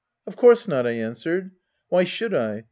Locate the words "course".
0.35-0.67